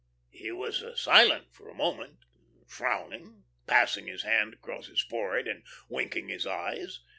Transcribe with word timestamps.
He 0.31 0.51
was 0.51 0.83
silent 0.99 1.53
for 1.53 1.69
a 1.69 1.75
moment, 1.75 2.21
frowning, 2.65 3.43
passing 3.67 4.07
his 4.07 4.23
hand 4.23 4.55
across 4.55 4.87
his 4.87 5.01
forehead 5.03 5.47
and 5.47 5.63
winking 5.89 6.27
his 6.29 6.47
eyes. 6.47 7.01